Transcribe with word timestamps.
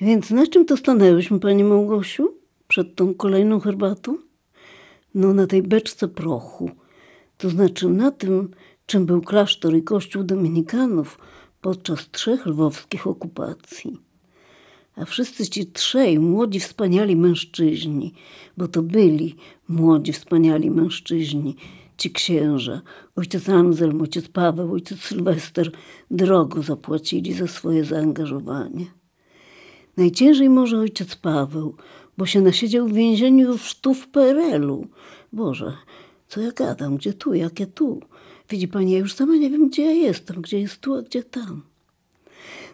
Więc 0.00 0.30
na 0.30 0.46
czym 0.46 0.64
to 0.64 0.76
stanęłyśmy, 0.76 1.40
pani 1.40 1.64
Małgosiu? 1.64 2.34
Przed 2.68 2.94
tą 2.94 3.14
kolejną 3.14 3.60
herbatą? 3.60 4.18
No 5.14 5.34
na 5.34 5.46
tej 5.46 5.62
beczce 5.62 6.08
prochu. 6.08 6.70
To 7.38 7.50
znaczy 7.50 7.88
na 7.88 8.10
tym, 8.10 8.50
czym 8.86 9.06
był 9.06 9.22
klasztor 9.22 9.76
i 9.76 9.82
kościół 9.82 10.24
dominikanów 10.24 11.18
podczas 11.60 12.10
trzech 12.10 12.46
lwowskich 12.46 13.06
okupacji. 13.06 13.98
A 14.96 15.04
wszyscy 15.04 15.46
ci 15.46 15.66
trzej 15.66 16.18
młodzi, 16.18 16.60
wspaniali 16.60 17.16
mężczyźni, 17.16 18.14
bo 18.56 18.68
to 18.68 18.82
byli 18.82 19.36
młodzi, 19.68 20.12
wspaniali 20.12 20.70
mężczyźni, 20.70 21.56
ci 21.98 22.10
księża, 22.10 22.82
ojciec 23.16 23.48
Anselm, 23.48 24.02
ojciec 24.02 24.28
Paweł, 24.28 24.72
ojciec 24.72 25.00
Sylwester, 25.00 25.70
drogo 26.10 26.62
zapłacili 26.62 27.32
za 27.32 27.46
swoje 27.46 27.84
zaangażowanie. 27.84 28.97
Najciężej 29.98 30.50
może 30.50 30.78
ojciec 30.78 31.16
Paweł, 31.16 31.74
bo 32.18 32.26
się 32.26 32.40
nasiedział 32.40 32.88
w 32.88 32.92
więzieniu 32.92 33.52
już 33.52 33.74
tu 33.74 33.94
w 33.94 34.08
PRL-u. 34.08 34.86
Boże, 35.32 35.76
co 36.28 36.40
ja 36.40 36.52
gadam, 36.52 36.96
gdzie 36.96 37.12
tu, 37.12 37.34
jakie 37.34 37.66
tu? 37.66 38.00
Widzi 38.50 38.68
pani, 38.68 38.92
ja 38.92 38.98
już 38.98 39.14
sama 39.14 39.36
nie 39.36 39.50
wiem, 39.50 39.68
gdzie 39.68 39.84
ja 39.84 39.90
jestem, 39.90 40.42
gdzie 40.42 40.60
jest 40.60 40.78
tu, 40.80 40.94
a 40.94 41.02
gdzie 41.02 41.22
tam. 41.22 41.62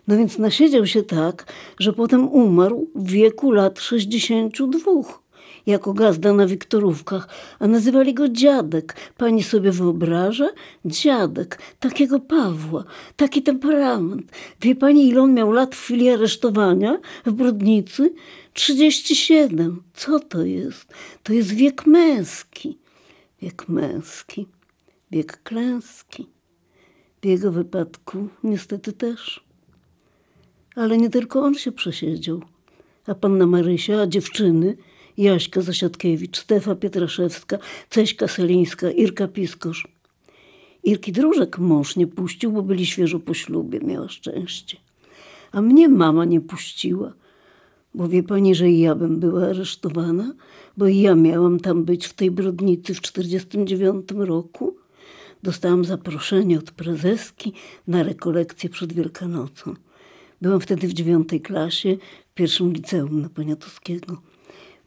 No 0.09 0.17
więc 0.17 0.39
nasiedział 0.39 0.87
się 0.87 1.03
tak, 1.03 1.53
że 1.79 1.93
potem 1.93 2.29
umarł 2.29 2.91
w 2.95 3.11
wieku 3.11 3.51
lat 3.51 3.81
62 3.81 4.79
jako 5.67 5.93
gazda 5.93 6.33
na 6.33 6.47
Wiktorówkach, 6.47 7.29
a 7.59 7.67
nazywali 7.67 8.15
go 8.15 8.29
dziadek. 8.29 8.97
Pani 9.17 9.43
sobie 9.43 9.73
wyobraża? 9.73 10.49
Dziadek, 10.85 11.59
takiego 11.81 12.21
Pawła, 12.21 12.85
taki 13.17 13.43
temperament. 13.43 14.33
Wie 14.61 14.75
pani, 14.75 15.09
ile 15.09 15.23
on 15.23 15.35
miał 15.35 15.53
lat 15.53 15.75
w 15.75 15.81
chwili 15.81 16.11
aresztowania 16.11 16.99
w 17.27 17.33
Brodnicy? 17.33 18.15
37. 18.53 19.83
Co 19.95 20.21
to 20.21 20.45
jest? 20.45 20.95
To 21.23 21.33
jest 21.33 21.53
wiek 21.53 21.87
męski. 21.87 22.79
Wiek 23.43 23.69
męski. 23.69 24.47
Wiek 25.11 25.43
klęski. 25.43 26.27
W 27.23 27.27
jego 27.27 27.53
wypadku 27.53 28.29
niestety 28.45 28.93
też. 28.93 29.45
Ale 30.77 30.97
nie 30.97 31.11
tylko 31.11 31.41
on 31.41 31.55
się 31.55 31.73
przesiedział, 31.73 32.43
a 33.07 33.15
panna 33.15 33.47
Marysia, 33.47 34.01
a 34.01 34.07
dziewczyny, 34.07 34.77
Jaśka 35.17 35.61
Zasiadkiewicz, 35.61 36.39
Stefa 36.39 36.75
Pietraszewska, 36.75 37.59
Ceśka 37.91 38.29
Selińska, 38.29 38.91
Irka 38.91 39.29
Piskosz. 39.29 39.89
Irki 40.85 41.13
Dróżek 41.13 41.59
mąż 41.59 41.97
nie 41.97 42.07
puścił, 42.07 42.53
bo 42.53 42.63
byli 42.63 42.87
świeżo 42.87 43.21
po 43.21 43.35
ślubie, 43.35 43.81
miała 43.81 44.09
szczęście. 44.09 44.77
A 45.53 45.63
mnie 45.63 45.89
mama 45.89 46.25
nie 46.25 46.41
puściła, 46.41 47.13
bo 47.95 48.09
wie 48.09 48.23
pani, 48.23 48.55
że 48.55 48.71
i 48.71 48.81
ja 48.81 48.95
bym 48.95 49.21
była 49.21 49.43
aresztowana, 49.47 50.35
bo 50.77 50.87
i 50.89 51.01
ja 51.01 51.15
miałam 51.15 51.61
tam 51.61 51.85
być 51.85 52.07
w 52.07 52.13
tej 52.13 52.31
brodnicy 52.31 52.95
w 52.95 53.01
49 53.01 54.07
roku. 54.17 54.77
Dostałam 55.43 55.85
zaproszenie 55.85 56.59
od 56.59 56.71
prezeski 56.71 57.53
na 57.89 58.03
rekolekcję 58.03 58.71
przed 58.71 58.93
Wielkanocą. 58.93 59.75
Byłam 60.41 60.61
wtedy 60.61 60.89
w 60.89 60.93
dziewiątej 60.93 61.41
klasie 61.41 61.97
w 62.31 62.35
pierwszym 62.35 62.73
liceum 62.73 63.21
na 63.21 63.29
Poniatowskiego. 63.29 64.34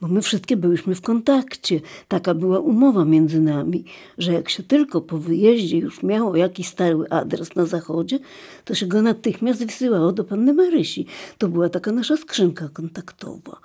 Bo 0.01 0.07
my 0.07 0.21
wszystkie 0.21 0.57
byłyśmy 0.57 0.95
w 0.95 1.01
kontakcie. 1.01 1.79
Taka 2.07 2.33
była 2.33 2.59
umowa 2.59 3.05
między 3.05 3.39
nami, 3.39 3.85
że 4.17 4.33
jak 4.33 4.49
się 4.49 4.63
tylko 4.63 5.01
po 5.01 5.17
wyjeździe 5.17 5.77
już 5.77 6.03
miało 6.03 6.35
jakiś 6.35 6.67
stały 6.67 7.09
adres 7.09 7.55
na 7.55 7.65
zachodzie, 7.65 8.19
to 8.65 8.75
się 8.75 8.85
go 8.85 9.01
natychmiast 9.01 9.65
wysyłało 9.65 10.11
do 10.11 10.23
panny 10.23 10.53
Marysi. 10.53 11.05
To 11.37 11.47
była 11.47 11.69
taka 11.69 11.91
nasza 11.91 12.17
skrzynka 12.17 12.69
kontaktowa. 12.69 13.59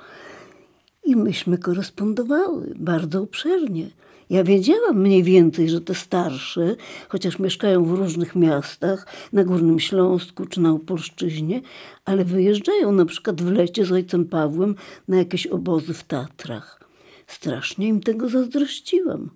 I 1.05 1.17
myśmy 1.17 1.59
korespondowały 1.59 2.75
bardzo 2.77 3.23
obszernie. 3.23 3.91
Ja 4.33 4.45
wiedziałam 4.45 5.01
mniej 5.01 5.23
więcej, 5.23 5.69
że 5.69 5.81
te 5.81 5.95
starsze, 5.95 6.77
chociaż 7.09 7.39
mieszkają 7.39 7.85
w 7.85 7.93
różnych 7.93 8.37
miastach, 8.37 9.07
na 9.33 9.45
Górnym 9.45 9.81
Śląsku 9.81 10.47
czy 10.47 10.61
na 10.61 10.71
Opolszczyźnie, 10.71 11.61
ale 12.05 12.25
wyjeżdżają 12.25 12.93
na 12.93 13.05
przykład 13.05 13.43
w 13.43 13.53
lecie 13.53 13.85
z 13.85 13.93
ojcem 13.93 14.25
Pawłem 14.25 14.75
na 15.09 15.17
jakieś 15.17 15.47
obozy 15.47 15.95
w 15.95 16.05
Tatrach. 16.05 16.81
Strasznie 17.27 17.89
im 17.89 18.01
tego 18.01 18.29
zazdrościłam. 18.29 19.31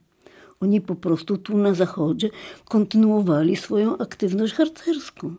Oni 0.60 0.80
po 0.80 0.94
prostu 0.94 1.38
tu 1.38 1.58
na 1.58 1.74
zachodzie 1.74 2.30
kontynuowali 2.64 3.56
swoją 3.56 3.98
aktywność 3.98 4.54
harcerską. 4.54 5.34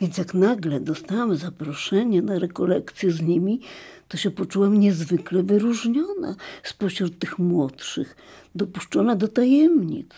Więc 0.00 0.18
jak 0.18 0.34
nagle 0.34 0.80
dostałam 0.80 1.36
zaproszenie 1.36 2.22
na 2.22 2.38
rekolekcję 2.38 3.10
z 3.10 3.22
nimi, 3.22 3.60
to 4.08 4.16
się 4.16 4.30
poczułam 4.30 4.80
niezwykle 4.80 5.42
wyróżniona 5.42 6.36
spośród 6.62 7.18
tych 7.18 7.38
młodszych, 7.38 8.16
dopuszczona 8.54 9.16
do 9.16 9.28
tajemnic. 9.28 10.10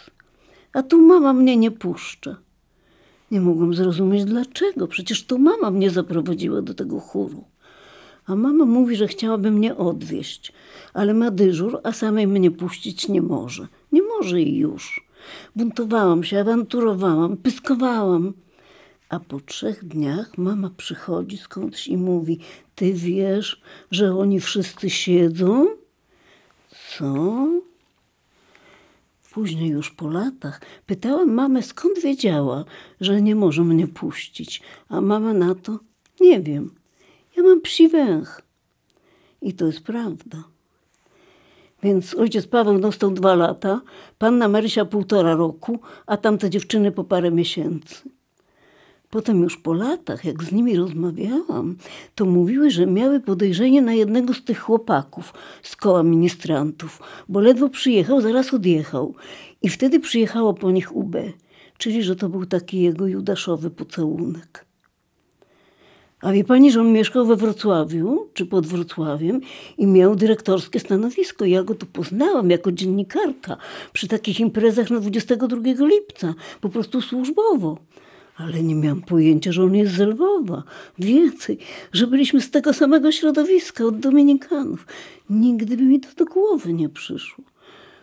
A 0.72 0.82
tu 0.82 1.02
mama 1.02 1.32
mnie 1.32 1.56
nie 1.56 1.70
puszcza. 1.70 2.36
Nie 3.30 3.40
mogłam 3.40 3.74
zrozumieć 3.74 4.24
dlaczego. 4.24 4.86
Przecież 4.88 5.26
to 5.26 5.38
mama 5.38 5.70
mnie 5.70 5.90
zaprowadziła 5.90 6.62
do 6.62 6.74
tego 6.74 7.00
chóru. 7.00 7.44
A 8.26 8.36
mama 8.36 8.64
mówi, 8.64 8.96
że 8.96 9.08
chciałaby 9.08 9.50
mnie 9.50 9.76
odwieźć, 9.76 10.52
ale 10.94 11.14
ma 11.14 11.30
dyżur, 11.30 11.80
a 11.82 11.92
samej 11.92 12.26
mnie 12.26 12.50
puścić 12.50 13.08
nie 13.08 13.22
może. 13.22 13.66
Nie 13.92 14.02
może 14.02 14.42
i 14.42 14.56
już. 14.56 15.06
Buntowałam 15.56 16.24
się, 16.24 16.40
awanturowałam, 16.40 17.36
pyskowałam. 17.36 18.32
A 19.08 19.20
po 19.20 19.40
trzech 19.40 19.84
dniach 19.84 20.38
mama 20.38 20.70
przychodzi 20.76 21.38
skądś 21.38 21.88
i 21.88 21.96
mówi: 21.96 22.40
Ty 22.74 22.92
wiesz, 22.92 23.60
że 23.90 24.16
oni 24.16 24.40
wszyscy 24.40 24.90
siedzą? 24.90 25.66
Co? 26.98 27.46
Później 29.32 29.70
już 29.70 29.90
po 29.90 30.08
latach 30.08 30.60
pytałam 30.86 31.32
mamę, 31.32 31.62
skąd 31.62 31.98
wiedziała, 31.98 32.64
że 33.00 33.22
nie 33.22 33.34
może 33.34 33.64
mnie 33.64 33.86
puścić. 33.86 34.62
A 34.88 35.00
mama 35.00 35.32
na 35.32 35.54
to: 35.54 35.78
Nie 36.20 36.40
wiem. 36.40 36.74
Ja 37.36 37.42
mam 37.42 37.60
psi 37.60 37.88
węch. 37.88 38.42
I 39.42 39.52
to 39.54 39.66
jest 39.66 39.80
prawda. 39.80 40.44
Więc 41.82 42.14
ojciec 42.14 42.46
Paweł 42.46 42.78
dostał 42.78 43.10
dwa 43.10 43.34
lata, 43.34 43.80
panna 44.18 44.48
Marysia 44.48 44.84
półtora 44.84 45.34
roku, 45.34 45.78
a 46.06 46.16
tamte 46.16 46.50
dziewczyny 46.50 46.92
po 46.92 47.04
parę 47.04 47.30
miesięcy. 47.30 47.94
Potem 49.16 49.42
już 49.42 49.56
po 49.56 49.74
latach, 49.74 50.24
jak 50.24 50.42
z 50.42 50.52
nimi 50.52 50.76
rozmawiałam, 50.76 51.76
to 52.14 52.24
mówiły, 52.24 52.70
że 52.70 52.86
miały 52.86 53.20
podejrzenie 53.20 53.82
na 53.82 53.92
jednego 53.92 54.34
z 54.34 54.44
tych 54.44 54.58
chłopaków 54.58 55.34
z 55.62 55.76
koła 55.76 56.02
ministrantów, 56.02 57.00
bo 57.28 57.40
ledwo 57.40 57.68
przyjechał, 57.68 58.20
zaraz 58.20 58.54
odjechał. 58.54 59.14
I 59.62 59.68
wtedy 59.68 60.00
przyjechało 60.00 60.54
po 60.54 60.70
nich 60.70 60.96
UB, 60.96 61.16
czyli 61.78 62.02
że 62.02 62.16
to 62.16 62.28
był 62.28 62.46
taki 62.46 62.80
jego 62.80 63.06
judaszowy 63.06 63.70
pocałunek. 63.70 64.64
A 66.20 66.32
wie 66.32 66.44
pani, 66.44 66.72
że 66.72 66.80
on 66.80 66.92
mieszkał 66.92 67.26
we 67.26 67.36
Wrocławiu, 67.36 68.28
czy 68.34 68.46
pod 68.46 68.66
Wrocławiem 68.66 69.40
i 69.78 69.86
miał 69.86 70.16
dyrektorskie 70.16 70.80
stanowisko. 70.80 71.44
Ja 71.44 71.62
go 71.62 71.74
tu 71.74 71.86
poznałam 71.86 72.50
jako 72.50 72.72
dziennikarka 72.72 73.56
przy 73.92 74.08
takich 74.08 74.40
imprezach 74.40 74.90
na 74.90 75.00
22 75.00 75.86
lipca, 75.86 76.34
po 76.60 76.68
prostu 76.68 77.00
służbowo. 77.00 77.78
Ale 78.36 78.62
nie 78.62 78.74
miałam 78.74 79.02
pojęcia, 79.02 79.52
że 79.52 79.64
on 79.64 79.74
jest 79.74 79.94
z 79.94 79.98
Lwowa. 79.98 80.62
Więcej, 80.98 81.58
że 81.92 82.06
byliśmy 82.06 82.40
z 82.40 82.50
tego 82.50 82.72
samego 82.72 83.12
środowiska, 83.12 83.84
od 83.84 83.98
Dominikanów. 83.98 84.86
Nigdy 85.30 85.76
by 85.76 85.82
mi 85.82 86.00
to 86.00 86.08
do 86.16 86.24
głowy 86.24 86.72
nie 86.72 86.88
przyszło. 86.88 87.44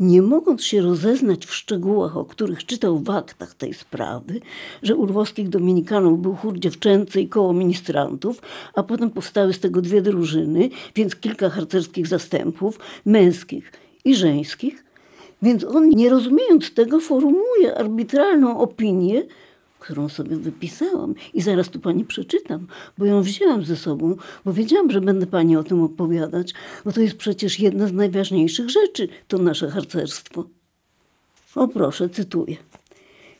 nie 0.00 0.22
mogąc 0.22 0.64
się 0.64 0.80
rozeznać 0.80 1.46
w 1.46 1.54
szczegółach, 1.54 2.16
o 2.16 2.24
których 2.24 2.66
czytał 2.66 2.98
w 2.98 3.10
aktach 3.10 3.54
tej 3.54 3.74
sprawy, 3.74 4.40
że 4.82 4.96
u 4.96 5.06
lwowskich 5.06 5.48
dominikanów 5.48 6.22
był 6.22 6.34
chór 6.34 6.58
dziewczęcy 6.58 7.20
i 7.20 7.28
koło 7.28 7.52
ministrantów, 7.52 8.42
a 8.74 8.82
potem 8.82 9.10
powstały 9.10 9.52
z 9.52 9.60
tego 9.60 9.82
dwie 9.82 10.02
drużyny, 10.02 10.70
więc 10.94 11.16
kilka 11.16 11.50
harcerskich 11.50 12.06
zastępów, 12.06 12.78
męskich 13.06 13.72
i 14.04 14.14
żeńskich, 14.14 14.84
więc 15.42 15.64
on, 15.64 15.88
nie 15.88 16.10
rozumiejąc 16.10 16.74
tego, 16.74 17.00
formułuje 17.00 17.74
arbitralną 17.78 18.58
opinię, 18.58 19.22
którą 19.82 20.08
sobie 20.08 20.36
wypisałam 20.36 21.14
i 21.34 21.42
zaraz 21.42 21.68
tu 21.68 21.80
pani 21.80 22.04
przeczytam, 22.04 22.66
bo 22.98 23.04
ją 23.04 23.22
wzięłam 23.22 23.64
ze 23.64 23.76
sobą, 23.76 24.16
bo 24.44 24.52
wiedziałam, 24.52 24.90
że 24.90 25.00
będę 25.00 25.26
pani 25.26 25.56
o 25.56 25.64
tym 25.64 25.82
opowiadać, 25.82 26.54
bo 26.84 26.92
to 26.92 27.00
jest 27.00 27.16
przecież 27.16 27.60
jedna 27.60 27.86
z 27.86 27.92
najważniejszych 27.92 28.70
rzeczy, 28.70 29.08
to 29.28 29.38
nasze 29.38 29.70
harcerstwo. 29.70 30.44
O 31.54 31.68
proszę, 31.68 32.08
cytuję. 32.08 32.56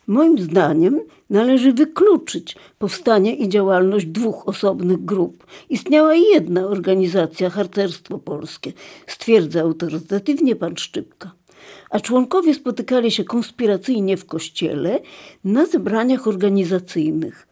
Moim 0.07 0.39
zdaniem 0.39 0.99
należy 1.29 1.73
wykluczyć 1.73 2.55
powstanie 2.79 3.35
i 3.35 3.49
działalność 3.49 4.05
dwóch 4.05 4.47
osobnych 4.47 5.05
grup. 5.05 5.47
Istniała 5.69 6.15
jedna 6.15 6.67
organizacja, 6.67 7.49
Harcerstwo 7.49 8.19
Polskie, 8.19 8.73
stwierdza 9.07 9.61
autorytatywnie 9.61 10.55
pan 10.55 10.77
Szczypka 10.77 11.31
a 11.93 11.99
członkowie 11.99 12.53
spotykali 12.53 13.11
się 13.11 13.23
konspiracyjnie 13.23 14.17
w 14.17 14.25
kościele 14.25 14.99
na 15.43 15.65
zebraniach 15.65 16.27
organizacyjnych. 16.27 17.47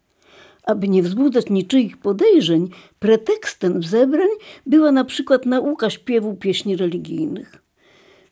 Aby 0.64 0.88
nie 0.88 1.04
wzbudzać 1.04 1.50
niczyich 1.50 1.98
podejrzeń, 1.98 2.70
pretekstem 3.00 3.84
zebrań 3.84 4.30
była 4.66 4.92
na 4.92 5.06
przykład 5.06 5.46
nauka 5.46 5.90
śpiewu 5.90 6.34
pieśni 6.36 6.76
religijnych. 6.76 7.62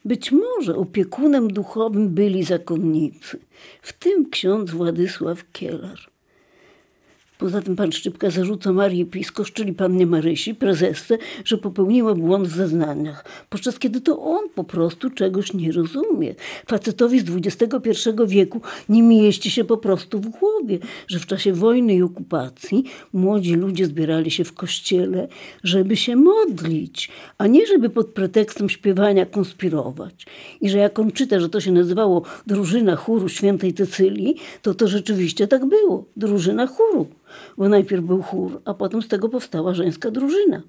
Być 0.05 0.31
może 0.31 0.75
opiekunem 0.75 1.47
duchowym 1.47 2.09
byli 2.09 2.43
zakonnicy, 2.43 3.39
w 3.81 3.93
tym 3.93 4.29
ksiądz 4.29 4.71
Władysław 4.71 5.51
Kielar. 5.51 5.99
Poza 7.39 7.61
tym 7.61 7.75
pan 7.75 7.91
Szczypka 7.91 8.29
zarzuca 8.29 8.73
Marii 8.73 9.05
Piskosz, 9.05 9.51
czyli 9.51 9.73
pannie 9.73 10.05
Marysi, 10.05 10.55
prezesce, 10.55 11.17
że 11.45 11.57
popełniła 11.57 12.15
błąd 12.15 12.47
w 12.47 12.55
zeznaniach, 12.55 13.25
podczas 13.49 13.79
kiedy 13.79 14.01
to 14.01 14.21
on 14.21 14.49
po 14.55 14.63
prostu 14.63 15.09
czegoś 15.09 15.53
nie 15.53 15.71
rozumie. 15.71 16.35
Facetowi 16.67 17.19
z 17.19 17.25
XXI 17.29 17.91
wieku 18.27 18.61
nie 18.89 19.03
mieści 19.03 19.51
się 19.51 19.63
po 19.63 19.77
prostu 19.77 20.19
w 20.19 20.29
głowie, 20.29 20.79
że 21.07 21.19
w 21.19 21.25
czasie 21.25 21.53
wojny 21.53 21.95
i 21.95 22.01
okupacji 22.01 22.83
młodzi 23.13 23.55
ludzie 23.55 23.85
zbierali 23.85 24.31
się 24.31 24.43
w 24.43 24.53
kościele, 24.53 25.27
żeby 25.63 25.95
się 25.97 26.15
modlić, 26.15 27.09
a 27.37 27.47
nie 27.47 27.67
żeby 27.67 27.89
pod 27.89 28.07
pretekstem 28.07 28.69
śpiewania 28.69 29.25
konspirować. 29.25 30.25
I 30.61 30.69
że 30.69 30.77
jak 30.77 30.99
on 30.99 31.11
czyta, 31.11 31.39
że 31.39 31.49
to 31.49 31.61
się 31.61 31.71
nazywało 31.71 32.21
drużyna 32.47 32.95
chóru 32.95 33.29
świętej 33.29 33.73
Cecylii, 33.73 34.35
to 34.61 34.73
to 34.73 34.87
rzeczywiście 34.87 35.47
tak 35.47 35.65
było, 35.65 36.05
drużyna 36.17 36.67
chóru 36.67 37.07
bo 37.57 37.69
najpierw 37.69 38.03
był 38.03 38.21
chór, 38.21 38.61
a 38.65 38.73
potem 38.73 39.01
z 39.01 39.07
tego 39.07 39.29
powstała 39.29 39.73
żeńska 39.73 40.11
drużyna, 40.11 40.61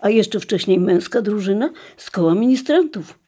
a 0.00 0.10
jeszcze 0.10 0.40
wcześniej 0.40 0.80
męska 0.80 1.22
drużyna 1.22 1.70
z 1.96 2.10
koła 2.10 2.34
ministrantów. 2.34 3.18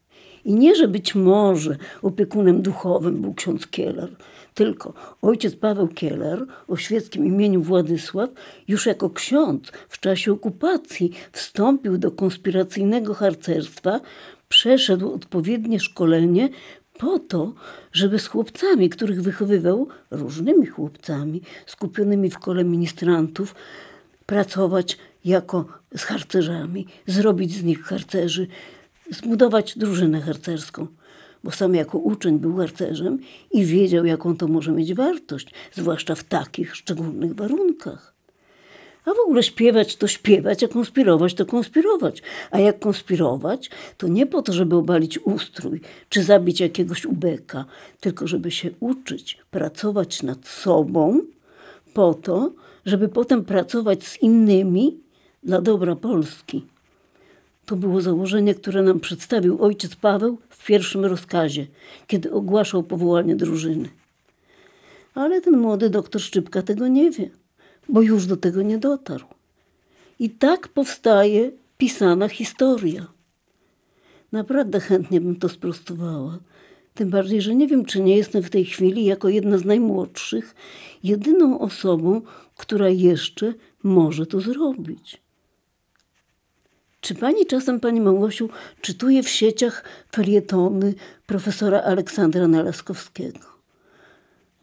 I 0.45 0.55
nie, 0.55 0.77
że 0.77 0.89
być 0.89 1.15
może 1.15 1.77
opiekunem 2.03 2.63
duchowym 2.63 3.23
był 3.23 3.35
ksiądz 3.35 3.67
Kieler, 3.67 4.09
tylko 4.55 4.95
ojciec 5.23 5.57
Paweł 5.57 5.89
Kieler 5.89 6.47
o 6.69 6.77
świeckim 6.77 7.27
imieniu 7.27 7.63
Władysław 7.63 8.31
już 8.69 8.87
jako 8.87 9.11
ksiądz 9.11 9.73
w 9.89 10.01
czasie 10.01 10.33
okupacji 10.33 11.13
wstąpił 11.33 11.99
do 11.99 12.11
konspiracyjnego 12.11 13.15
harcerstwa, 13.15 14.01
przeszedł 14.49 15.15
odpowiednie 15.15 15.81
szkolenie 15.81 16.49
po 17.01 17.19
to, 17.19 17.53
żeby 17.93 18.19
z 18.19 18.27
chłopcami, 18.27 18.91
których 18.91 19.23
wychowywał, 19.23 19.89
różnymi 20.11 20.67
chłopcami, 20.67 21.43
skupionymi 21.67 22.31
w 22.31 22.39
kole 22.39 22.65
ministrantów, 22.65 23.55
pracować 24.27 24.99
jako 25.25 25.65
z 25.97 26.03
harcerzami, 26.03 26.87
zrobić 27.07 27.53
z 27.53 27.63
nich 27.63 27.83
harcerzy, 27.83 28.47
zbudować 29.11 29.79
drużynę 29.79 30.21
harcerską. 30.21 30.87
Bo 31.45 31.51
sam 31.51 31.75
jako 31.75 31.99
uczeń 31.99 32.39
był 32.39 32.57
harcerzem 32.57 33.19
i 33.51 33.65
wiedział, 33.65 34.05
jaką 34.05 34.37
to 34.37 34.49
może 34.49 34.73
mieć 34.73 34.95
wartość, 34.95 35.55
zwłaszcza 35.73 36.15
w 36.15 36.25
takich 36.25 36.77
szczególnych 36.77 37.35
warunkach. 37.35 38.15
A 39.05 39.11
w 39.11 39.19
ogóle 39.27 39.43
śpiewać 39.43 39.97
to 39.97 40.07
śpiewać, 40.07 40.65
a 40.65 40.69
konspirować 40.69 41.35
to 41.35 41.47
konspirować. 41.47 42.23
A 42.51 42.59
jak 42.59 42.79
konspirować, 42.79 43.71
to 43.97 44.09
nie 44.09 44.27
po 44.27 44.43
to, 44.43 44.53
żeby 44.53 44.77
obalić 44.77 45.19
ustrój 45.19 45.81
czy 46.09 46.23
zabić 46.23 46.61
jakiegoś 46.61 47.07
ubeka, 47.07 47.65
tylko 48.01 48.27
żeby 48.27 48.51
się 48.51 48.71
uczyć, 48.81 49.39
pracować 49.51 50.23
nad 50.23 50.47
sobą, 50.47 51.21
po 51.95 52.15
to, 52.15 52.53
żeby 52.87 53.09
potem 53.09 53.45
pracować 53.45 54.05
z 54.05 54.23
innymi 54.23 54.97
dla 55.43 55.61
dobra 55.61 55.97
Polski. 55.97 56.65
To 57.67 57.77
było 57.77 58.01
założenie, 58.01 58.55
które 58.55 58.83
nam 58.83 59.01
przedstawił 59.01 59.63
ojciec 59.63 59.97
Paweł 59.97 60.39
w 60.49 60.67
pierwszym 60.67 61.05
rozkazie, 61.05 61.67
kiedy 62.07 62.33
ogłaszał 62.33 62.83
powołanie 62.83 63.37
drużyny. 63.37 63.89
Ale 65.15 65.41
ten 65.41 65.59
młody 65.59 65.91
doktor 65.91 66.23
Szczypka 66.23 66.63
tego 66.63 66.89
nie 66.89 67.11
wie 67.11 67.31
bo 67.91 68.03
już 68.03 68.27
do 68.27 68.37
tego 68.37 68.63
nie 68.63 68.79
dotarł. 68.79 69.27
I 70.19 70.31
tak 70.31 70.69
powstaje 70.69 71.53
pisana 71.79 72.29
historia. 72.29 73.07
Naprawdę 74.33 74.81
chętnie 74.81 75.21
bym 75.21 75.37
to 75.37 75.49
sprostowała. 75.49 76.39
Tym 76.95 77.11
bardziej, 77.11 77.43
że 77.43 77.55
nie 77.55 77.69
wiem, 77.69 77.85
czy 77.85 78.01
nie 78.01 78.17
jestem 78.17 78.43
w 78.43 78.51
tej 78.51 78.65
chwili, 78.65 79.05
jako 79.05 79.29
jedna 79.29 79.59
z 79.59 79.65
najmłodszych, 79.65 80.55
jedyną 81.03 81.59
osobą, 81.59 82.23
która 82.57 82.89
jeszcze 82.89 83.55
może 83.83 84.27
to 84.27 84.41
zrobić. 84.41 85.23
Czy 87.01 87.15
pani 87.15 87.47
czasem, 87.47 87.81
pani 87.81 88.01
Małgosiu, 88.01 88.49
czytuje 88.81 89.23
w 89.23 89.29
sieciach 89.29 89.85
felietony 90.13 90.95
profesora 91.27 91.81
Aleksandra 91.83 92.49
Nalaskowskiego? 92.49 93.60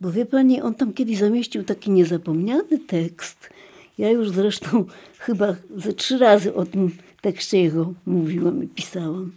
Bo 0.01 0.11
wie 0.11 0.25
pani, 0.25 0.61
on 0.61 0.75
tam 0.75 0.93
kiedyś 0.93 1.17
zamieścił 1.17 1.63
taki 1.63 1.91
niezapomniany 1.91 2.79
tekst. 2.87 3.49
Ja 3.97 4.09
już 4.09 4.29
zresztą 4.29 4.85
chyba 5.25 5.55
ze 5.77 5.93
trzy 5.93 6.17
razy 6.17 6.53
o 6.53 6.65
tym 6.65 6.91
tekście 7.21 7.61
jego 7.61 7.93
mówiłam 8.05 8.63
i 8.63 8.67
pisałam. 8.67 9.31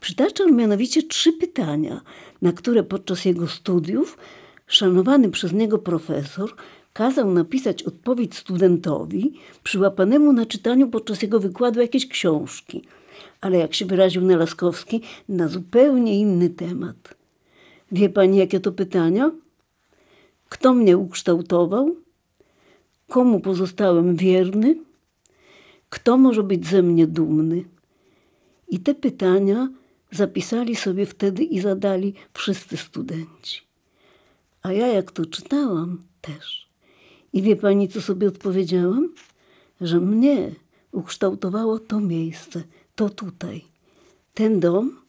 Przytaczał 0.00 0.52
mianowicie 0.52 1.02
trzy 1.02 1.32
pytania, 1.32 2.00
na 2.42 2.52
które 2.52 2.82
podczas 2.82 3.24
jego 3.24 3.48
studiów 3.48 4.18
szanowany 4.66 5.30
przez 5.30 5.52
niego 5.52 5.78
profesor 5.78 6.54
kazał 6.92 7.30
napisać 7.30 7.82
odpowiedź 7.82 8.36
studentowi 8.36 9.32
przyłapanemu 9.62 10.32
na 10.32 10.46
czytaniu 10.46 10.88
podczas 10.88 11.22
jego 11.22 11.40
wykładu 11.40 11.80
jakiejś 11.80 12.08
książki, 12.08 12.82
ale 13.40 13.58
jak 13.58 13.74
się 13.74 13.86
wyraził 13.86 14.22
Nalaskowski, 14.22 15.00
na 15.28 15.48
zupełnie 15.48 16.20
inny 16.20 16.50
temat. 16.50 17.14
Wie 17.92 18.08
pani, 18.08 18.38
jakie 18.38 18.60
to 18.60 18.72
pytania? 18.72 19.30
Kto 20.54 20.74
mnie 20.74 20.98
ukształtował? 20.98 21.96
Komu 23.08 23.40
pozostałem 23.40 24.16
wierny? 24.16 24.76
Kto 25.88 26.16
może 26.16 26.42
być 26.42 26.66
ze 26.66 26.82
mnie 26.82 27.06
dumny? 27.06 27.64
I 28.68 28.78
te 28.78 28.94
pytania 28.94 29.68
zapisali 30.10 30.76
sobie 30.76 31.06
wtedy 31.06 31.44
i 31.44 31.60
zadali 31.60 32.14
wszyscy 32.34 32.76
studenci. 32.76 33.60
A 34.62 34.72
ja, 34.72 34.86
jak 34.86 35.12
to 35.12 35.26
czytałam, 35.26 36.02
też. 36.20 36.68
I 37.32 37.42
wie 37.42 37.56
pani, 37.56 37.88
co 37.88 38.00
sobie 38.00 38.28
odpowiedziałam? 38.28 39.14
Że 39.80 40.00
mnie 40.00 40.54
ukształtowało 40.92 41.78
to 41.78 42.00
miejsce, 42.00 42.62
to 42.94 43.10
tutaj. 43.10 43.64
Ten 44.34 44.60
dom, 44.60 45.00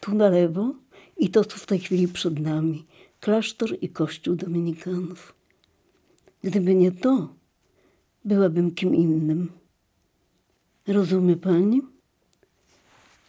tu 0.00 0.14
na 0.14 0.28
lewo 0.28 0.74
i 1.16 1.30
to, 1.30 1.44
co 1.44 1.56
w 1.56 1.66
tej 1.66 1.78
chwili 1.78 2.08
przed 2.08 2.40
nami 2.40 2.87
klasztor 3.20 3.76
i 3.80 3.88
kościół 3.88 4.34
dominikanów. 4.34 5.34
Gdyby 6.42 6.74
nie 6.74 6.92
to, 6.92 7.34
byłabym 8.24 8.74
kim 8.74 8.94
innym. 8.94 9.52
Rozumie 10.86 11.36
pani? 11.36 11.82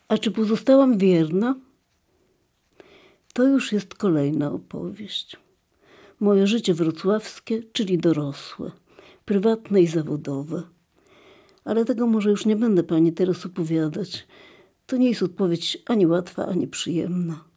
A 0.08 0.18
czy 0.18 0.32
pozostałam 0.32 0.98
wierna? 0.98 1.56
To 3.34 3.44
już 3.44 3.72
jest 3.72 3.96
kolejna 3.96 4.52
opowieść. 4.52 5.38
Moje 6.20 6.48
życie 6.48 6.74
wrocławskie, 6.74 7.64
czyli 7.74 7.98
dorosłe, 7.98 8.72
prywatne 9.26 9.82
i 9.82 9.88
zawodowe. 9.88 10.64
Ale 11.66 11.86
tego 11.86 12.08
może 12.08 12.30
już 12.30 12.46
nie 12.46 12.56
będę 12.56 12.84
pani 12.84 13.14
teraz 13.14 13.46
opowiadać, 13.46 14.28
To 14.88 14.98
nie 14.98 15.10
jest 15.10 15.24
odpowiedź 15.24 15.78
ani 15.86 16.08
łatwa, 16.08 16.46
ani 16.46 16.68
przyjemna. 16.68 17.49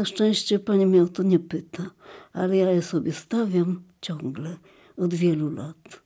Na 0.00 0.06
szczęście 0.06 0.58
pani 0.58 0.86
mnie 0.86 1.02
o 1.02 1.08
to 1.08 1.22
nie 1.22 1.38
pyta, 1.38 1.90
ale 2.32 2.56
ja 2.56 2.70
je 2.70 2.82
sobie 2.82 3.12
stawiam 3.12 3.82
ciągle, 4.00 4.56
od 4.96 5.14
wielu 5.14 5.50
lat. 5.50 6.02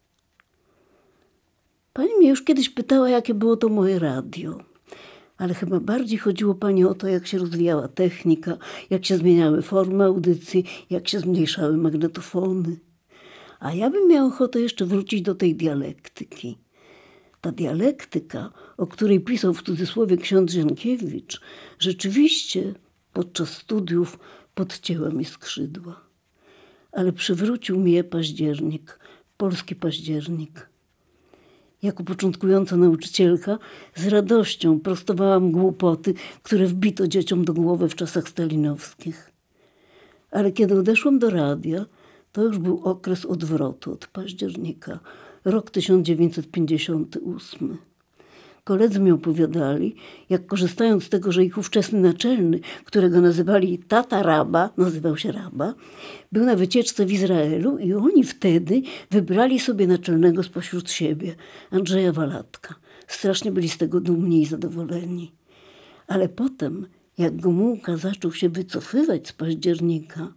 Pani 1.92 2.14
mnie 2.18 2.28
już 2.28 2.42
kiedyś 2.42 2.70
pytała, 2.70 3.08
jakie 3.08 3.34
było 3.34 3.56
to 3.56 3.68
moje 3.68 3.98
radio. 3.98 4.58
Ale 5.38 5.54
chyba 5.54 5.80
bardziej 5.80 6.18
chodziło 6.18 6.54
pani 6.54 6.84
o 6.84 6.94
to, 6.94 7.08
jak 7.08 7.26
się 7.26 7.38
rozwijała 7.38 7.88
technika, 7.88 8.56
jak 8.90 9.06
się 9.06 9.16
zmieniały 9.16 9.62
formy 9.62 10.04
audycji, 10.04 10.64
jak 10.90 11.08
się 11.08 11.18
zmniejszały 11.18 11.76
magnetofony. 11.76 12.76
A 13.60 13.72
ja 13.72 13.90
bym 13.90 14.08
miał 14.08 14.26
ochotę 14.26 14.60
jeszcze 14.60 14.86
wrócić 14.86 15.22
do 15.22 15.34
tej 15.34 15.54
dialektyki. 15.54 16.58
Ta 17.40 17.52
dialektyka, 17.52 18.52
o 18.76 18.86
której 18.86 19.20
pisał 19.20 19.54
w 19.54 19.62
cudzysłowie 19.62 20.16
ksiądz 20.16 20.52
Zienkiewicz, 20.52 21.40
rzeczywiście 21.78 22.74
podczas 23.14 23.48
studiów 23.48 24.18
podcięła 24.54 25.08
mi 25.08 25.24
skrzydła. 25.24 26.00
Ale 26.92 27.12
przywrócił 27.12 27.80
mi 27.80 27.92
je 27.92 28.04
październik, 28.04 28.98
polski 29.36 29.74
październik. 29.74 30.68
Jako 31.82 32.04
początkująca 32.04 32.76
nauczycielka 32.76 33.58
z 33.94 34.06
radością 34.06 34.80
prostowałam 34.80 35.52
głupoty, 35.52 36.14
które 36.42 36.66
wbito 36.66 37.08
dzieciom 37.08 37.44
do 37.44 37.54
głowy 37.54 37.88
w 37.88 37.94
czasach 37.94 38.28
stalinowskich. 38.28 39.30
Ale 40.30 40.52
kiedy 40.52 40.78
odeszłam 40.78 41.18
do 41.18 41.30
radia, 41.30 41.86
to 42.32 42.42
już 42.42 42.58
był 42.58 42.84
okres 42.84 43.24
odwrotu 43.24 43.92
od 43.92 44.06
października, 44.06 45.00
rok 45.44 45.70
1958. 45.70 47.78
Koledzy 48.64 49.00
mi 49.00 49.12
opowiadali, 49.12 49.96
jak 50.30 50.46
korzystając 50.46 51.04
z 51.04 51.08
tego, 51.08 51.32
że 51.32 51.44
ich 51.44 51.58
ówczesny 51.58 52.00
naczelny, 52.00 52.60
którego 52.84 53.20
nazywali 53.20 53.78
tata 53.78 54.22
Raba, 54.22 54.70
nazywał 54.76 55.16
się 55.16 55.32
Raba, 55.32 55.74
był 56.32 56.44
na 56.44 56.56
wycieczce 56.56 57.06
w 57.06 57.12
Izraelu 57.12 57.78
i 57.78 57.94
oni 57.94 58.24
wtedy 58.24 58.82
wybrali 59.10 59.60
sobie 59.60 59.86
naczelnego 59.86 60.42
spośród 60.42 60.90
siebie, 60.90 61.34
Andrzeja 61.70 62.12
Walatka. 62.12 62.74
Strasznie 63.06 63.52
byli 63.52 63.68
z 63.68 63.78
tego 63.78 64.00
dumni 64.00 64.42
i 64.42 64.46
zadowoleni. 64.46 65.32
Ale 66.06 66.28
potem, 66.28 66.86
jak 67.18 67.40
Gomułka 67.40 67.96
zaczął 67.96 68.32
się 68.32 68.48
wycofywać 68.48 69.28
z 69.28 69.32
października, 69.32 70.32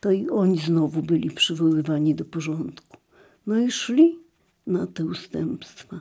to 0.00 0.10
i 0.10 0.28
oni 0.28 0.58
znowu 0.58 1.02
byli 1.02 1.30
przywoływani 1.30 2.14
do 2.14 2.24
porządku. 2.24 2.96
No 3.46 3.58
i 3.58 3.70
szli 3.70 4.18
na 4.66 4.86
te 4.86 5.04
ustępstwa. 5.04 6.00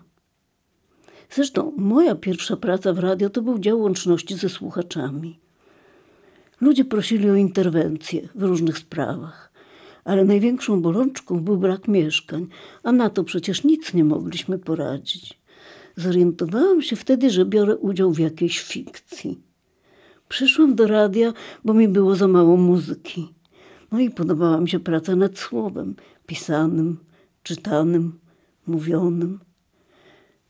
Zresztą 1.32 1.74
moja 1.78 2.16
pierwsza 2.16 2.58
praca 2.58 2.94
w 2.94 3.00
radio 3.00 3.30
to 3.30 3.42
był 3.42 3.60
dział 3.60 3.80
łączności 3.80 4.36
ze 4.36 4.50
słuchaczami. 4.50 5.40
Ludzie 6.62 6.86
prosili 6.86 7.30
o 7.30 7.36
interwencję 7.36 8.30
w 8.36 8.44
różnych 8.44 8.78
sprawach, 8.78 9.52
ale 10.04 10.26
największą 10.26 10.82
bolączką 10.82 11.40
był 11.40 11.58
brak 11.58 11.88
mieszkań, 11.88 12.48
a 12.84 12.92
na 12.92 13.10
to 13.10 13.24
przecież 13.24 13.64
nic 13.64 13.94
nie 13.94 14.04
mogliśmy 14.04 14.60
poradzić. 14.60 15.40
Zorientowałam 15.96 16.82
się 16.82 16.96
wtedy, 16.96 17.30
że 17.30 17.46
biorę 17.46 17.78
udział 17.78 18.12
w 18.14 18.20
jakiejś 18.20 18.60
fikcji. 18.60 19.42
Przyszłam 20.30 20.76
do 20.76 20.88
radia, 20.88 21.34
bo 21.66 21.74
mi 21.74 21.88
było 21.88 22.16
za 22.16 22.28
mało 22.28 22.58
muzyki. 22.58 23.34
No 23.92 24.00
i 24.00 24.10
podobała 24.10 24.62
mi 24.62 24.70
się 24.70 24.80
praca 24.80 25.16
nad 25.16 25.40
słowem, 25.40 25.96
pisanym, 26.26 26.98
czytanym, 27.44 28.20
mówionym. 28.68 29.40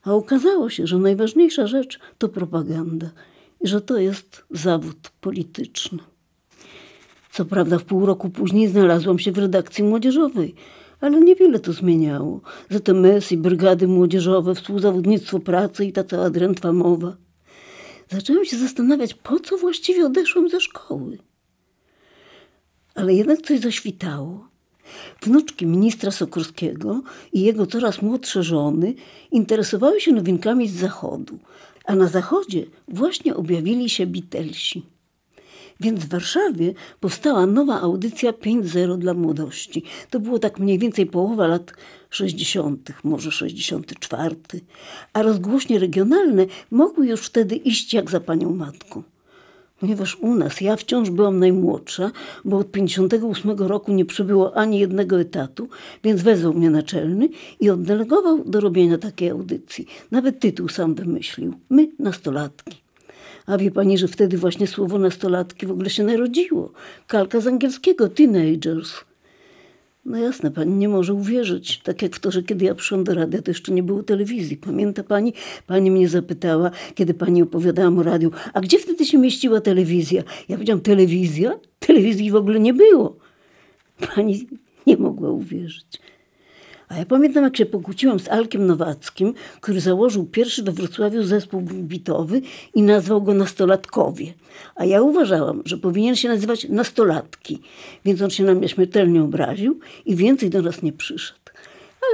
A 0.07 0.13
okazało 0.13 0.69
się, 0.69 0.87
że 0.87 0.97
najważniejsza 0.97 1.67
rzecz 1.67 1.99
to 2.17 2.29
propaganda 2.29 3.09
i 3.61 3.67
że 3.67 3.81
to 3.81 3.97
jest 3.97 4.45
zawód 4.51 5.11
polityczny. 5.21 5.99
Co 7.31 7.45
prawda, 7.45 7.79
w 7.79 7.83
pół 7.83 8.05
roku 8.05 8.29
później 8.29 8.67
znalazłam 8.67 9.19
się 9.19 9.31
w 9.31 9.37
redakcji 9.37 9.83
młodzieżowej, 9.83 10.55
ale 11.01 11.21
niewiele 11.21 11.59
to 11.59 11.73
zmieniało. 11.73 12.41
ZMS 12.69 13.31
i 13.31 13.37
brygady 13.37 13.87
młodzieżowe, 13.87 14.55
współzawodnictwo 14.55 15.39
pracy 15.39 15.85
i 15.85 15.93
ta 15.93 16.03
cała 16.03 16.29
drętwa 16.29 16.73
mowa. 16.73 17.17
Zaczęłam 18.09 18.45
się 18.45 18.57
zastanawiać, 18.57 19.13
po 19.13 19.39
co 19.39 19.57
właściwie 19.57 20.05
odeszłam 20.05 20.49
ze 20.49 20.61
szkoły. 20.61 21.17
Ale 22.95 23.13
jednak 23.13 23.41
coś 23.41 23.59
zaświtało. 23.59 24.47
Wnuczki 25.21 25.65
ministra 25.65 26.11
Sokorskiego 26.11 27.01
i 27.33 27.41
jego 27.41 27.65
coraz 27.65 28.01
młodsze 28.01 28.43
żony 28.43 28.93
interesowały 29.31 30.01
się 30.01 30.11
nowinkami 30.11 30.67
z 30.67 30.75
zachodu, 30.75 31.39
a 31.85 31.95
na 31.95 32.07
zachodzie 32.07 32.65
właśnie 32.87 33.35
objawili 33.35 33.89
się 33.89 34.07
Beatlesi. 34.07 34.83
Więc 35.79 36.05
w 36.05 36.09
Warszawie 36.09 36.73
powstała 36.99 37.45
nowa 37.45 37.81
audycja 37.81 38.31
5.0 38.31 38.97
dla 38.97 39.13
młodości. 39.13 39.83
To 40.09 40.19
było 40.19 40.39
tak 40.39 40.59
mniej 40.59 40.79
więcej 40.79 41.05
połowa 41.05 41.47
lat 41.47 41.73
60., 42.09 42.91
może 43.03 43.31
64. 43.31 44.35
A 45.13 45.21
rozgłośnie 45.21 45.79
regionalne 45.79 46.45
mogły 46.71 47.07
już 47.07 47.21
wtedy 47.21 47.55
iść 47.55 47.93
jak 47.93 48.11
za 48.11 48.19
panią 48.19 48.55
matką 48.55 49.03
ponieważ 49.79 50.15
u 50.15 50.35
nas 50.35 50.61
ja 50.61 50.75
wciąż 50.75 51.09
byłam 51.09 51.39
najmłodsza, 51.39 52.11
bo 52.45 52.57
od 52.57 52.71
58 52.71 53.51
roku 53.51 53.91
nie 53.91 54.05
przybyło 54.05 54.57
ani 54.57 54.79
jednego 54.79 55.19
etatu, 55.19 55.69
więc 56.03 56.21
wezwał 56.21 56.53
mnie 56.53 56.69
naczelny 56.69 57.29
i 57.59 57.69
oddelegował 57.69 58.43
do 58.45 58.59
robienia 58.59 58.97
takiej 58.97 59.29
audycji. 59.29 59.87
Nawet 60.11 60.39
tytuł 60.39 60.69
sam 60.69 60.95
wymyślił. 60.95 61.53
My 61.69 61.87
nastolatki. 61.99 62.77
A 63.45 63.57
wie 63.57 63.71
pani, 63.71 63.97
że 63.97 64.07
wtedy 64.07 64.37
właśnie 64.37 64.67
słowo 64.67 64.99
nastolatki 64.99 65.67
w 65.67 65.71
ogóle 65.71 65.89
się 65.89 66.03
narodziło. 66.03 66.71
Kalka 67.07 67.39
z 67.39 67.47
angielskiego 67.47 68.09
teenagers. 68.09 68.93
No 70.07 70.17
jasne, 70.17 70.51
pani 70.51 70.73
nie 70.73 70.89
może 70.89 71.13
uwierzyć. 71.13 71.79
Tak 71.79 72.01
jak 72.01 72.15
w 72.15 72.19
to, 72.19 72.31
że 72.31 72.43
kiedy 72.43 72.65
ja 72.65 72.75
przyszłam 72.75 73.03
do 73.03 73.13
radia, 73.13 73.41
to 73.41 73.51
jeszcze 73.51 73.71
nie 73.71 73.83
było 73.83 74.03
telewizji. 74.03 74.57
Pamięta 74.57 75.03
pani? 75.03 75.33
Pani 75.67 75.91
mnie 75.91 76.09
zapytała, 76.09 76.71
kiedy 76.95 77.13
pani 77.13 77.41
opowiadałam 77.41 77.99
o 77.99 78.03
radiu, 78.03 78.31
a 78.53 78.61
gdzie 78.61 78.79
wtedy 78.79 79.05
się 79.05 79.17
mieściła 79.17 79.61
telewizja? 79.61 80.23
Ja 80.49 80.55
powiedziałam, 80.55 80.81
telewizja? 80.81 81.59
Telewizji 81.79 82.31
w 82.31 82.35
ogóle 82.35 82.59
nie 82.59 82.73
było. 82.73 83.17
Pani 84.15 84.47
nie 84.87 84.97
mogła 84.97 85.29
uwierzyć. 85.29 86.01
A 86.89 86.97
ja 86.97 87.05
pamiętam, 87.05 87.43
jak 87.43 87.57
się 87.57 87.65
pokłóciłam 87.65 88.19
z 88.19 88.29
Alkiem 88.29 88.65
Nowackim, 88.65 89.33
który 89.61 89.81
założył 89.81 90.25
pierwszy 90.25 90.63
we 90.63 90.71
Wrocławiu 90.71 91.23
zespół 91.23 91.61
bitowy 91.61 92.41
i 92.75 92.81
nazwał 92.81 93.21
go 93.21 93.33
Nastolatkowie. 93.33 94.33
A 94.75 94.85
ja 94.85 95.01
uważałam, 95.01 95.61
że 95.65 95.77
powinien 95.77 96.15
się 96.15 96.29
nazywać 96.29 96.69
Nastolatki, 96.69 97.59
więc 98.05 98.21
on 98.21 98.29
się 98.29 98.43
na 98.43 98.53
mnie 98.53 98.69
śmiertelnie 98.69 99.23
obraził 99.23 99.79
i 100.05 100.15
więcej 100.15 100.49
do 100.49 100.61
nas 100.61 100.81
nie 100.81 100.93
przyszedł. 100.93 101.46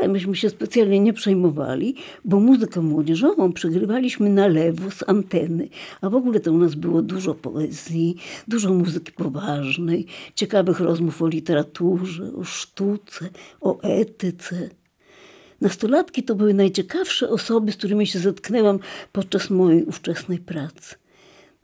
Myśmy 0.08 0.36
się 0.36 0.50
specjalnie 0.50 1.00
nie 1.00 1.14
przejmowali, 1.14 1.96
bo 2.26 2.40
muzykę 2.40 2.82
młodzieżową 2.82 3.54
przegrywaliśmy 3.54 4.30
na 4.30 4.48
lewo 4.48 4.92
z 4.92 5.04
anteny. 5.10 5.70
A 6.02 6.10
w 6.10 6.16
ogóle 6.16 6.40
to 6.40 6.52
u 6.52 6.58
nas 6.58 6.76
było 6.76 7.02
dużo 7.02 7.36
poezji, 7.36 8.16
dużo 8.48 8.74
muzyki 8.74 9.12
poważnej, 9.12 10.06
ciekawych 10.36 10.80
rozmów 10.80 11.22
o 11.22 11.28
literaturze, 11.28 12.34
o 12.34 12.44
sztuce, 12.44 13.30
o 13.62 13.82
etyce. 13.82 14.70
Nastolatki 15.62 16.24
to 16.24 16.36
były 16.36 16.54
najciekawsze 16.54 17.30
osoby, 17.30 17.72
z 17.72 17.78
którymi 17.78 18.08
się 18.08 18.20
zetknęłam 18.20 18.80
podczas 19.12 19.50
mojej 19.50 19.86
ówczesnej 19.86 20.38
pracy. 20.38 20.96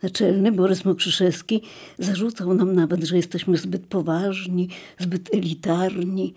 Naczelny 0.03 0.51
Borys 0.51 0.85
Mokrzyszewski 0.85 1.61
zarzucał 1.99 2.53
nam 2.53 2.75
nawet, 2.75 3.03
że 3.03 3.15
jesteśmy 3.15 3.57
zbyt 3.57 3.85
poważni, 3.87 4.69
zbyt 4.99 5.33
elitarni, 5.33 6.33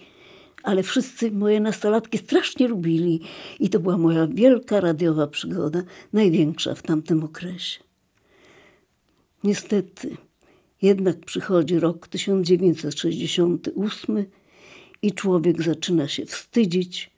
ale 0.63 0.83
wszyscy 0.83 1.31
moje 1.31 1.61
nastolatki 1.61 2.19
strasznie 2.19 2.69
lubili 2.69 3.21
i 3.61 3.71
to 3.71 3.81
była 3.81 3.99
moja 3.99 4.27
wielka 4.27 4.81
radiowa 4.81 5.27
przygoda, 5.27 5.83
największa 6.13 6.75
w 6.75 6.83
tamtym 6.83 7.25
okresie. 7.25 7.81
Niestety, 9.45 10.17
jednak 10.83 11.21
przychodzi 11.21 11.79
rok 11.79 12.09
1968 12.09 14.25
i 15.03 15.13
człowiek 15.13 15.63
zaczyna 15.63 16.09
się 16.09 16.27
wstydzić, 16.27 17.11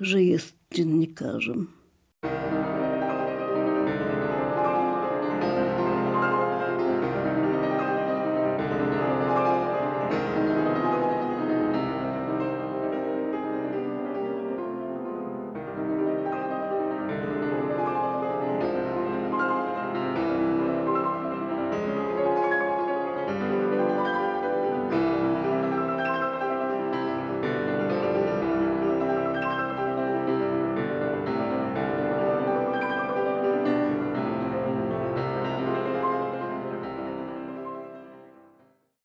że 0.00 0.22
jest 0.22 0.56
dziennikarzem. 0.74 1.77